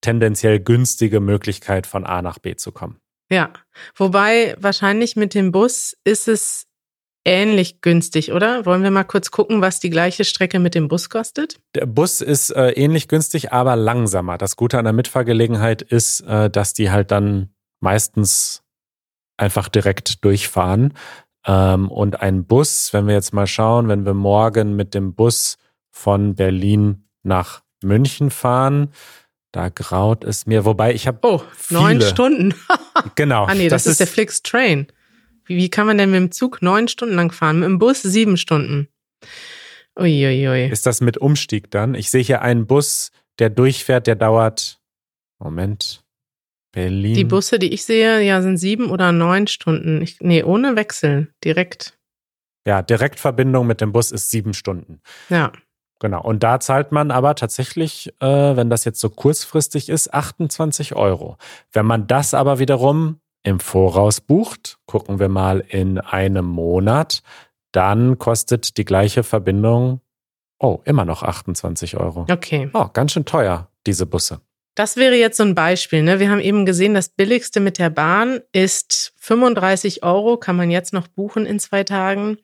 [0.00, 3.00] tendenziell günstige Möglichkeit, von A nach B zu kommen.
[3.30, 3.52] Ja,
[3.94, 6.66] wobei wahrscheinlich mit dem Bus ist es
[7.24, 8.66] ähnlich günstig, oder?
[8.66, 11.60] Wollen wir mal kurz gucken, was die gleiche Strecke mit dem Bus kostet?
[11.74, 14.38] Der Bus ist äh, ähnlich günstig, aber langsamer.
[14.38, 18.64] Das Gute an der Mitfahrgelegenheit ist, äh, dass die halt dann meistens
[19.40, 20.94] einfach direkt durchfahren.
[21.46, 25.56] Ähm, und ein Bus, wenn wir jetzt mal schauen, wenn wir morgen mit dem Bus
[25.90, 28.90] von Berlin nach München fahren,
[29.52, 31.18] Da graut es mir, wobei ich habe.
[31.22, 32.54] Oh, neun Stunden.
[33.16, 33.46] genau.
[33.46, 34.86] Ah, nee, das, das ist, ist der Flix Train.
[35.44, 37.58] Wie, wie kann man denn mit dem Zug neun Stunden lang fahren?
[37.58, 38.86] Mit dem Bus sieben Stunden.
[39.98, 40.46] Uiuiui.
[40.46, 40.68] Ui, ui.
[40.68, 41.94] Ist das mit Umstieg dann?
[41.96, 44.80] Ich sehe hier einen Bus, der durchfährt, der dauert.
[45.40, 46.04] Moment.
[46.72, 47.14] Berlin.
[47.14, 50.02] Die Busse, die ich sehe, ja, sind sieben oder neun Stunden.
[50.02, 51.98] Ich, nee, ohne Wechsel, direkt.
[52.66, 55.00] Ja, Direktverbindung mit dem Bus ist sieben Stunden.
[55.28, 55.52] Ja.
[55.98, 56.22] Genau.
[56.22, 61.36] Und da zahlt man aber tatsächlich, äh, wenn das jetzt so kurzfristig ist, 28 Euro.
[61.72, 67.22] Wenn man das aber wiederum im Voraus bucht, gucken wir mal in einem Monat,
[67.72, 70.00] dann kostet die gleiche Verbindung,
[70.58, 72.26] oh, immer noch 28 Euro.
[72.30, 72.70] Okay.
[72.72, 74.40] Oh, ganz schön teuer, diese Busse.
[74.74, 76.02] Das wäre jetzt so ein Beispiel.
[76.02, 76.20] Ne?
[76.20, 80.92] Wir haben eben gesehen, das billigste mit der Bahn ist 35 Euro, kann man jetzt
[80.92, 82.38] noch buchen in zwei Tagen.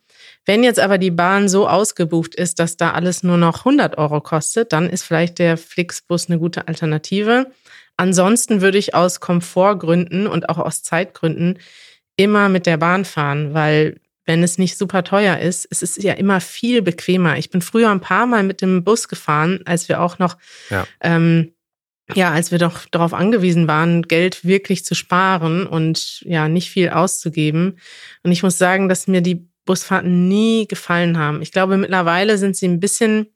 [0.45, 4.21] Wenn jetzt aber die Bahn so ausgebucht ist, dass da alles nur noch 100 Euro
[4.21, 7.51] kostet, dann ist vielleicht der Flixbus eine gute Alternative.
[7.97, 11.59] Ansonsten würde ich aus Komfortgründen und auch aus Zeitgründen
[12.17, 16.13] immer mit der Bahn fahren, weil wenn es nicht super teuer ist, es ist ja
[16.15, 17.39] immer viel bequemer.
[17.39, 20.37] Ich bin früher ein paar Mal mit dem Bus gefahren, als wir auch noch,
[20.69, 21.53] ja, ähm,
[22.15, 26.91] ja als wir doch darauf angewiesen waren, Geld wirklich zu sparen und ja, nicht viel
[26.91, 27.79] auszugeben.
[28.23, 31.43] Und ich muss sagen, dass mir die Busfahrten nie gefallen haben.
[31.43, 33.27] Ich glaube, mittlerweile sind sie ein bisschen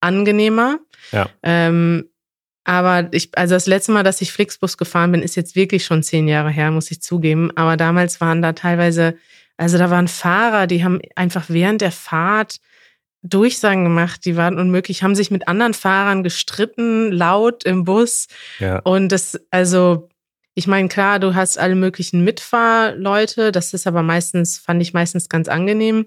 [0.00, 0.78] angenehmer.
[1.12, 1.28] Ja.
[1.42, 2.08] Ähm,
[2.64, 6.02] aber ich, also das letzte Mal, dass ich Flixbus gefahren bin, ist jetzt wirklich schon
[6.02, 7.56] zehn Jahre her, muss ich zugeben.
[7.56, 9.16] Aber damals waren da teilweise,
[9.56, 12.56] also da waren Fahrer, die haben einfach während der Fahrt
[13.28, 18.28] Durchsagen gemacht, die waren unmöglich, haben sich mit anderen Fahrern gestritten, laut im Bus.
[18.58, 18.80] Ja.
[18.80, 20.08] Und das, also
[20.58, 25.28] ich meine, klar, du hast alle möglichen Mitfahrleute, das ist aber meistens, fand ich meistens
[25.28, 26.06] ganz angenehm.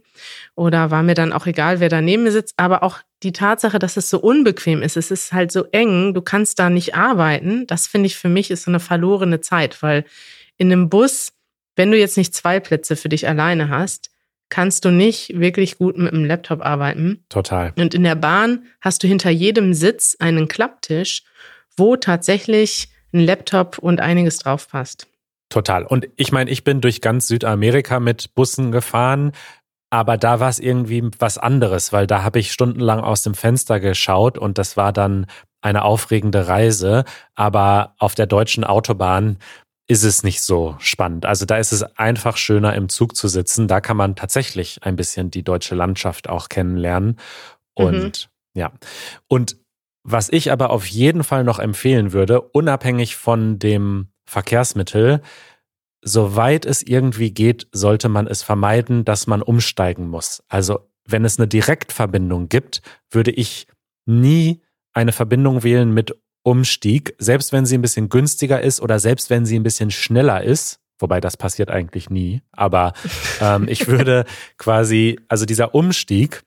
[0.55, 2.55] Oder war mir dann auch egal, wer daneben sitzt.
[2.57, 6.21] Aber auch die Tatsache, dass es so unbequem ist, es ist halt so eng, du
[6.23, 10.03] kannst da nicht arbeiten, das finde ich für mich ist so eine verlorene Zeit, weil
[10.57, 11.33] in einem Bus,
[11.75, 14.09] wenn du jetzt nicht zwei Plätze für dich alleine hast,
[14.49, 17.23] kannst du nicht wirklich gut mit einem Laptop arbeiten.
[17.29, 17.73] Total.
[17.77, 21.23] Und in der Bahn hast du hinter jedem Sitz einen Klapptisch,
[21.77, 25.07] wo tatsächlich ein Laptop und einiges drauf passt.
[25.49, 25.83] Total.
[25.83, 29.31] Und ich meine, ich bin durch ganz Südamerika mit Bussen gefahren,
[29.89, 33.79] aber da war es irgendwie was anderes, weil da habe ich stundenlang aus dem Fenster
[33.79, 35.25] geschaut und das war dann
[35.61, 37.05] eine aufregende Reise.
[37.33, 39.37] Aber auf der deutschen Autobahn
[39.89, 41.25] ist es nicht so spannend.
[41.25, 43.67] Also da ist es einfach schöner im Zug zu sitzen.
[43.67, 47.17] Da kann man tatsächlich ein bisschen die deutsche Landschaft auch kennenlernen.
[47.73, 48.59] Und mhm.
[48.59, 48.71] ja.
[49.27, 49.57] Und
[50.03, 55.21] was ich aber auf jeden Fall noch empfehlen würde, unabhängig von dem Verkehrsmittel,
[56.03, 60.43] soweit es irgendwie geht, sollte man es vermeiden, dass man umsteigen muss.
[60.49, 63.65] Also wenn es eine Direktverbindung gibt, würde ich
[64.05, 64.61] nie
[64.93, 66.15] eine Verbindung wählen mit
[66.49, 70.43] Umstieg, selbst wenn sie ein bisschen günstiger ist oder selbst wenn sie ein bisschen schneller
[70.43, 70.79] ist.
[70.97, 72.41] Wobei das passiert eigentlich nie.
[72.51, 72.93] Aber
[73.39, 74.25] ähm, ich würde
[74.57, 76.41] quasi, also dieser Umstieg,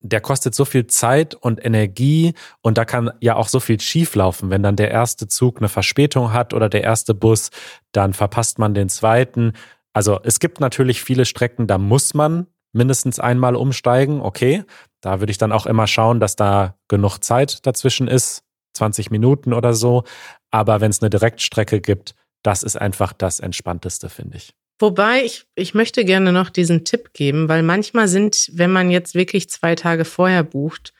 [0.00, 4.48] der kostet so viel Zeit und Energie und da kann ja auch so viel schieflaufen.
[4.50, 7.50] Wenn dann der erste Zug eine Verspätung hat oder der erste Bus,
[7.90, 9.54] dann verpasst man den zweiten.
[9.92, 14.20] Also es gibt natürlich viele Strecken, da muss man mindestens einmal umsteigen.
[14.20, 14.62] Okay,
[15.00, 18.44] da würde ich dann auch immer schauen, dass da genug Zeit dazwischen ist,
[18.74, 20.04] 20 Minuten oder so.
[20.50, 24.54] Aber wenn es eine Direktstrecke gibt, das ist einfach das Entspannteste, finde ich.
[24.78, 29.14] Wobei ich, ich möchte gerne noch diesen Tipp geben, weil manchmal sind, wenn man jetzt
[29.14, 30.92] wirklich zwei Tage vorher bucht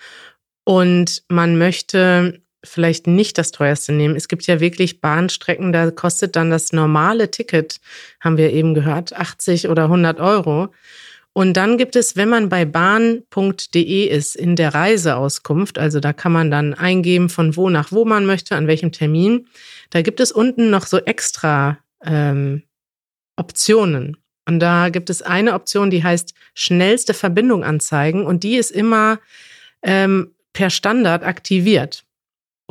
[0.65, 4.15] und man möchte vielleicht nicht das teuerste nehmen.
[4.15, 7.81] Es gibt ja wirklich Bahnstrecken, da kostet dann das normale Ticket,
[8.21, 10.69] haben wir eben gehört, 80 oder 100 Euro.
[11.35, 16.33] Und dann gibt es, wenn man bei bahn.de ist, in der Reiseauskunft, also da kann
[16.33, 19.47] man dann eingeben, von wo nach wo man möchte, an welchem Termin,
[19.90, 22.62] da gibt es unten noch so extra ähm,
[23.37, 24.18] Optionen.
[24.47, 29.18] Und da gibt es eine Option, die heißt schnellste Verbindung anzeigen und die ist immer
[29.83, 32.05] ähm, per Standard aktiviert.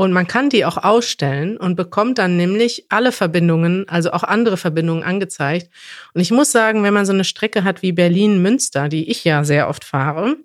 [0.02, 4.58] Und man kann die auch ausstellen und bekommt dann nämlich alle Verbindungen, also auch andere
[4.58, 5.70] Verbindungen angezeigt.
[6.16, 9.44] Und ich muss sagen, wenn man so eine Strecke hat wie Berlin-Münster, die ich ja
[9.44, 10.38] sehr oft fahre,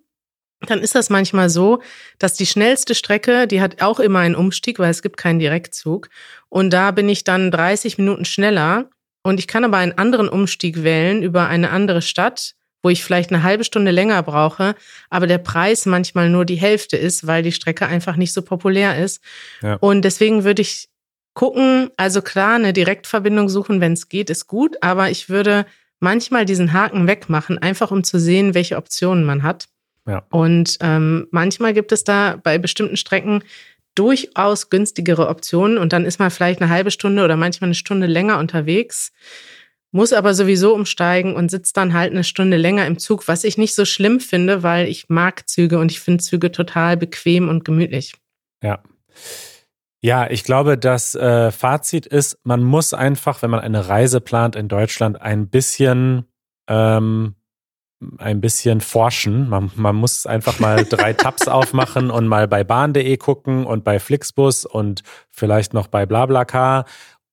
[0.67, 1.81] dann ist das manchmal so,
[2.19, 6.11] dass die schnellste Strecke, die hat auch immer einen Umstieg, weil es gibt keinen Direktzug.
[6.51, 8.91] Und da bin ich dann 30 Minuten schneller
[9.23, 13.33] und ich kann aber einen anderen Umstieg wählen über eine andere Stadt, wo ich vielleicht
[13.33, 14.77] eine halbe Stunde länger brauche,
[15.11, 18.97] aber der Preis manchmal nur die Hälfte ist, weil die Strecke einfach nicht so populär
[18.97, 19.21] ist.
[19.61, 19.75] Ja.
[19.81, 20.89] Und deswegen würde ich
[21.35, 25.67] gucken, also klar, eine Direktverbindung suchen, wenn es geht, ist gut, aber ich würde
[25.99, 29.67] manchmal diesen Haken wegmachen, einfach um zu sehen, welche Optionen man hat.
[30.07, 30.23] Ja.
[30.31, 33.43] Und ähm, manchmal gibt es da bei bestimmten Strecken
[33.97, 38.07] durchaus günstigere Optionen und dann ist man vielleicht eine halbe Stunde oder manchmal eine Stunde
[38.07, 39.11] länger unterwegs,
[39.97, 43.59] muss aber sowieso umsteigen und sitzt dann halt eine Stunde länger im Zug, was ich
[43.59, 47.65] nicht so schlimm finde, weil ich mag Züge und ich finde Züge total bequem und
[47.65, 48.15] gemütlich.
[48.63, 48.81] Ja.
[50.03, 54.55] Ja, ich glaube, das äh, Fazit ist, man muss einfach, wenn man eine Reise plant
[54.55, 56.27] in Deutschland, ein bisschen
[56.69, 57.35] ähm,
[58.19, 59.49] ein bisschen forschen.
[59.49, 63.99] Man, man muss einfach mal drei Tabs aufmachen und mal bei bahn.de gucken und bei
[63.99, 66.85] Flixbus und vielleicht noch bei BlaBlaCar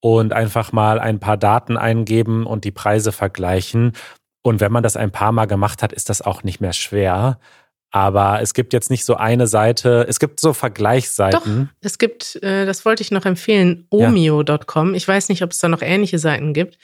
[0.04, 3.94] und einfach mal ein paar Daten eingeben und die Preise vergleichen.
[4.42, 7.40] Und wenn man das ein paar Mal gemacht hat, ist das auch nicht mehr schwer.
[7.92, 11.70] Aber es gibt jetzt nicht so eine Seite, es gibt so Vergleichsseiten.
[11.72, 14.94] Doch, es gibt, äh, das wollte ich noch empfehlen, omio.com.
[14.94, 16.78] Ich weiß nicht, ob es da noch ähnliche Seiten gibt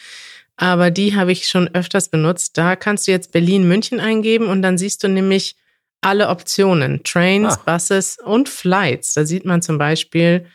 [0.62, 2.58] aber die habe ich schon öfters benutzt.
[2.58, 5.56] Da kannst du jetzt Berlin, München eingeben und dann siehst du nämlich
[6.02, 7.62] alle Optionen, Trains, ah.
[7.66, 9.14] Buses und Flights.
[9.14, 10.46] Da sieht man zum Beispiel,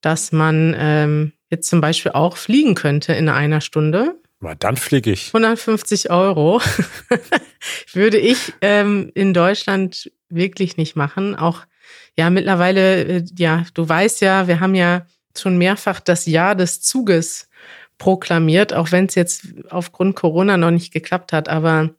[0.00, 4.16] dass man ähm, jetzt zum Beispiel auch fliegen könnte in einer Stunde.
[4.40, 5.28] Na, dann fliege ich.
[5.28, 6.60] 150 Euro
[7.92, 11.34] würde ich ähm, in Deutschland wirklich nicht machen.
[11.34, 11.60] Auch
[12.16, 16.82] ja mittlerweile, äh, ja, du weißt ja, wir haben ja schon mehrfach das Jahr des
[16.82, 17.48] Zuges
[17.98, 21.48] proklamiert, auch wenn es jetzt aufgrund Corona noch nicht geklappt hat.
[21.48, 21.90] Aber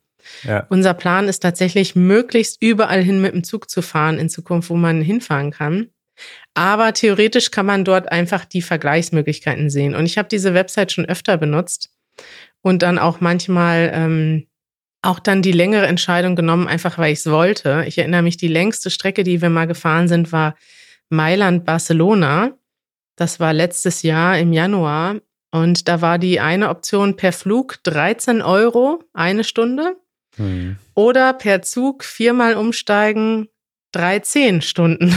[0.44, 0.66] ja.
[0.70, 4.76] unser Plan ist tatsächlich, möglichst überall hin mit dem Zug zu fahren in Zukunft, wo
[4.76, 5.90] man hinfahren kann.
[6.54, 9.96] Aber theoretisch kann man dort einfach die Vergleichsmöglichkeiten sehen.
[9.96, 11.90] Und ich habe diese Website schon öfter benutzt
[12.62, 14.48] und dann auch manchmal ähm,
[15.02, 17.84] auch dann die längere Entscheidung genommen, einfach weil ich es wollte.
[17.88, 20.56] Ich erinnere mich, die längste Strecke, die wir mal gefahren sind, war
[21.10, 22.54] Mailand-Barcelona.
[23.16, 25.18] Das war letztes Jahr im Januar.
[25.52, 29.96] Und da war die eine Option per Flug 13 Euro eine Stunde
[30.36, 30.78] hm.
[30.96, 33.48] oder per Zug viermal umsteigen
[33.96, 35.16] 13 Stunden.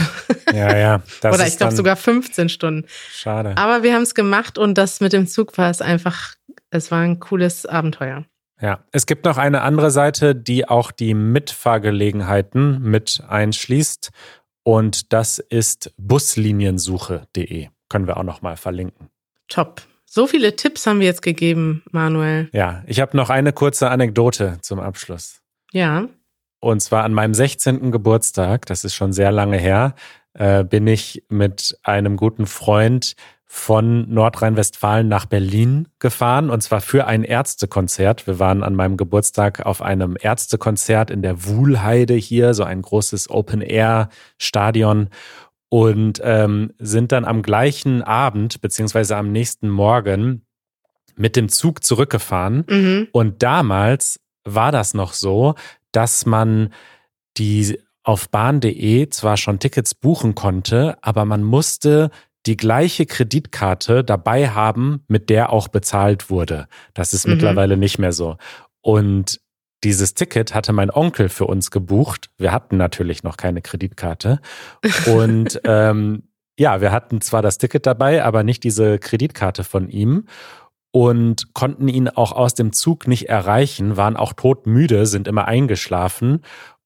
[0.53, 1.03] Ja, ja.
[1.23, 2.85] oder ich glaube sogar 15 Stunden.
[3.11, 3.57] Schade.
[3.57, 6.35] Aber wir haben es gemacht und das mit dem Zug war es einfach,
[6.69, 8.25] es war ein cooles Abenteuer.
[8.61, 14.11] Ja, es gibt noch eine andere Seite, die auch die Mitfahrgelegenheiten mit einschließt.
[14.63, 17.67] Und das ist busliniensuche.de.
[17.89, 19.09] Können wir auch noch mal verlinken.
[19.47, 19.81] Top.
[20.05, 22.49] So viele Tipps haben wir jetzt gegeben, Manuel.
[22.51, 25.41] Ja, ich habe noch eine kurze Anekdote zum Abschluss.
[25.71, 26.07] Ja.
[26.59, 27.91] Und zwar an meinem 16.
[27.91, 29.95] Geburtstag, das ist schon sehr lange her,
[30.33, 33.15] äh, bin ich mit einem guten Freund
[33.51, 38.27] von Nordrhein-Westfalen nach Berlin gefahren und zwar für ein Ärztekonzert.
[38.27, 43.31] Wir waren an meinem Geburtstag auf einem Ärztekonzert in der Wuhlheide hier, so ein großes
[43.31, 45.09] Open-Air-Stadion
[45.69, 50.45] und ähm, sind dann am gleichen Abend beziehungsweise am nächsten Morgen
[51.15, 52.65] mit dem Zug zurückgefahren.
[52.69, 53.07] Mhm.
[53.11, 55.55] Und damals war das noch so,
[55.91, 56.73] dass man
[57.37, 62.09] die auf bahn.de zwar schon Tickets buchen konnte, aber man musste
[62.45, 66.67] die gleiche Kreditkarte dabei haben, mit der auch bezahlt wurde.
[66.93, 67.33] Das ist mhm.
[67.33, 68.37] mittlerweile nicht mehr so.
[68.81, 69.41] Und
[69.83, 72.29] dieses Ticket hatte mein Onkel für uns gebucht.
[72.37, 74.39] Wir hatten natürlich noch keine Kreditkarte.
[75.07, 76.23] Und ähm,
[76.57, 80.25] ja, wir hatten zwar das Ticket dabei, aber nicht diese Kreditkarte von ihm
[80.91, 86.41] und konnten ihn auch aus dem Zug nicht erreichen, waren auch todmüde, sind immer eingeschlafen.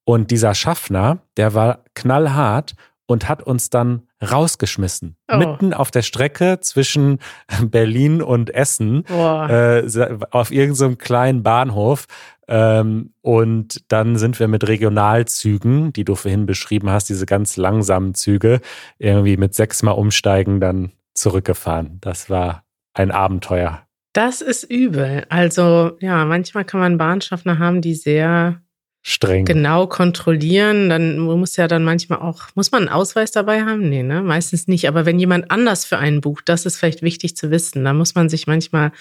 [0.06, 5.18] Und dieser Schaffner, der war knallhart und hat uns dann rausgeschmissen.
[5.32, 5.38] Oh.
[5.38, 7.20] Mitten auf der Strecke zwischen
[7.64, 9.84] Berlin und Essen, äh,
[10.32, 12.06] auf irgendeinem so kleinen Bahnhof.
[12.48, 18.16] Ähm, und dann sind wir mit Regionalzügen, die du vorhin beschrieben hast, diese ganz langsamen
[18.16, 18.60] Züge,
[18.98, 22.00] irgendwie mit sechsmal umsteigen dann zurückgefahren.
[22.02, 22.64] Das war
[22.94, 23.84] ein Abenteuer.
[24.14, 25.26] Das ist übel.
[25.30, 28.62] Also ja, manchmal kann man Bahnschaffner haben, die sehr
[29.02, 30.90] streng genau kontrollieren.
[30.90, 33.90] Dann muss ja dann manchmal auch, muss man einen Ausweis dabei haben?
[33.90, 34.22] Nee, ne?
[34.22, 34.88] Meistens nicht.
[34.88, 37.84] Aber wenn jemand anders für einen bucht, das ist vielleicht wichtig zu wissen.
[37.84, 38.92] Da muss man sich manchmal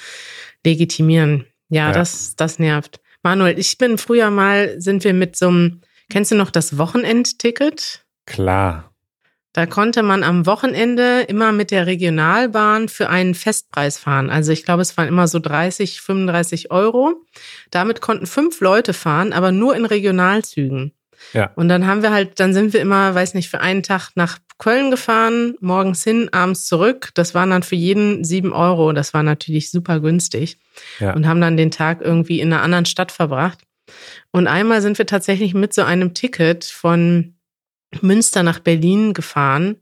[0.65, 1.47] legitimieren.
[1.69, 1.93] Ja, ja.
[1.93, 3.01] das, das nervt.
[3.23, 8.05] Manuel, ich bin früher mal, sind wir mit so einem, kennst du noch das Wochenendticket?
[8.27, 8.92] Klar.
[9.53, 14.31] Da konnte man am Wochenende immer mit der Regionalbahn für einen Festpreis fahren.
[14.31, 17.23] Also ich glaube, es waren immer so 30, 35 Euro.
[17.71, 20.93] Damit konnten fünf Leute fahren, aber nur in Regionalzügen.
[21.35, 21.51] Ja.
[21.55, 24.39] Und dann haben wir halt, dann sind wir immer, weiß nicht, für einen Tag nach
[24.59, 27.11] Köln gefahren, morgens hin, abends zurück.
[27.15, 28.93] Das waren dann für jeden sieben Euro.
[28.93, 30.59] Das war natürlich super günstig.
[30.99, 31.13] Ja.
[31.15, 33.59] Und haben dann den Tag irgendwie in einer anderen Stadt verbracht.
[34.31, 37.35] Und einmal sind wir tatsächlich mit so einem Ticket von
[38.01, 39.77] Münster nach Berlin gefahren.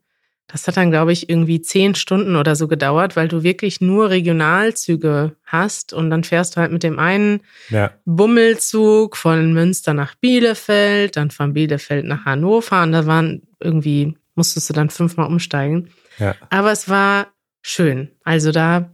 [0.46, 4.11] Das hat dann, glaube ich, irgendwie zehn Stunden oder so gedauert, weil du wirklich nur
[4.11, 7.92] Regionalzüge hast und dann fährst du halt mit dem einen ja.
[8.04, 14.70] Bummelzug von Münster nach Bielefeld, dann von Bielefeld nach Hannover und da waren irgendwie musstest
[14.70, 15.90] du dann fünfmal umsteigen.
[16.18, 16.34] Ja.
[16.48, 17.28] Aber es war
[17.62, 18.11] schön.
[18.24, 18.90] Also da,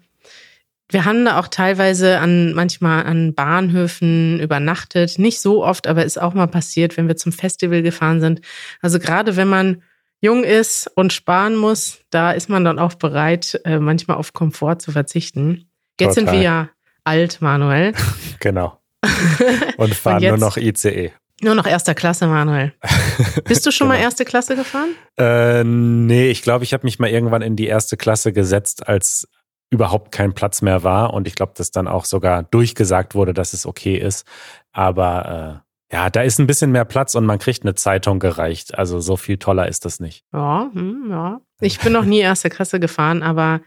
[0.91, 5.19] wir haben da auch teilweise an manchmal an Bahnhöfen übernachtet.
[5.19, 8.41] Nicht so oft, aber ist auch mal passiert, wenn wir zum Festival gefahren sind.
[8.81, 9.83] Also gerade wenn man
[10.21, 14.77] jung ist und sparen muss, da ist man dann auch bereit, äh, manchmal auf Komfort
[14.79, 15.69] zu verzichten.
[16.01, 16.31] Jetzt Total.
[16.31, 16.69] sind wir ja
[17.05, 17.93] alt, Manuel.
[18.41, 18.79] Genau.
[19.79, 21.13] Und fahren jetzt- nur noch ICE.
[21.43, 22.73] Nur noch erster Klasse, Manuel.
[23.45, 24.05] Bist du schon mal Genau.
[24.07, 24.91] erste Klasse gefahren?
[25.19, 29.29] Äh, nee, ich glaube, ich habe mich mal irgendwann in die erste Klasse gesetzt, als
[29.71, 31.13] überhaupt kein Platz mehr war.
[31.15, 34.27] Und ich glaube, dass dann auch sogar durchgesagt wurde, dass es okay ist.
[34.73, 38.77] Aber äh, ja, da ist ein bisschen mehr Platz und man kriegt eine Zeitung gereicht.
[38.77, 40.25] Also so viel toller ist das nicht.
[40.33, 41.41] Ja, hm, ja.
[41.61, 43.61] Ich bin noch nie erste Klasse gefahren, aber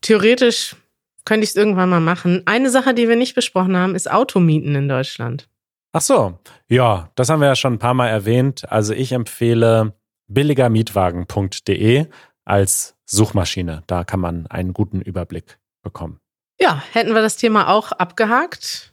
[0.00, 0.76] theoretisch
[1.24, 2.42] könnte ich es irgendwann mal machen.
[2.46, 5.48] Eine Sache, die wir nicht besprochen haben, ist Automieten in Deutschland.
[5.92, 6.38] Ach so,
[6.68, 8.70] ja, das haben wir ja schon ein paar Mal erwähnt.
[8.70, 9.94] Also ich empfehle
[10.26, 12.06] billigermietwagen.de
[12.44, 13.82] als Suchmaschine.
[13.86, 16.18] Da kann man einen guten Überblick bekommen.
[16.60, 18.92] Ja, hätten wir das Thema auch abgehakt,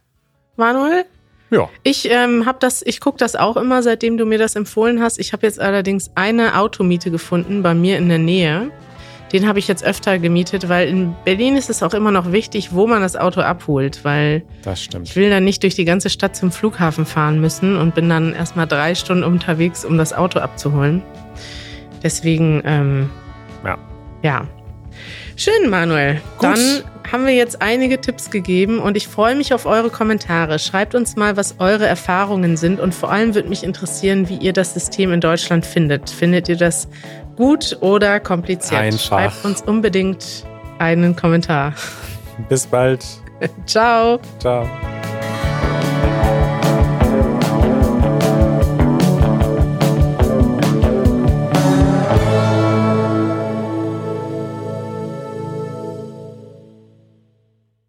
[0.55, 1.05] Manuel?
[1.51, 1.69] Ja.
[1.83, 5.19] Ich ähm, habe das, ich gucke das auch immer, seitdem du mir das empfohlen hast.
[5.19, 8.71] Ich habe jetzt allerdings eine Automiete gefunden bei mir in der Nähe.
[9.31, 12.73] Den habe ich jetzt öfter gemietet, weil in Berlin ist es auch immer noch wichtig,
[12.73, 14.43] wo man das Auto abholt, weil
[15.03, 18.33] ich will dann nicht durch die ganze Stadt zum Flughafen fahren müssen und bin dann
[18.33, 21.03] erstmal drei Stunden unterwegs, um das Auto abzuholen.
[22.03, 23.09] Deswegen, ähm.
[24.21, 24.47] Ja.
[25.35, 26.21] Schön, Manuel.
[26.37, 26.43] Gut.
[26.43, 30.59] Dann haben wir jetzt einige Tipps gegeben und ich freue mich auf eure Kommentare.
[30.59, 34.53] Schreibt uns mal, was eure Erfahrungen sind und vor allem würde mich interessieren, wie ihr
[34.53, 36.09] das System in Deutschland findet.
[36.09, 36.87] Findet ihr das
[37.35, 38.81] gut oder kompliziert?
[38.81, 38.99] Einfach.
[38.99, 40.45] Schreibt uns unbedingt
[40.77, 41.73] einen Kommentar.
[42.47, 43.05] Bis bald.
[43.65, 44.19] Ciao.
[44.39, 44.67] Ciao.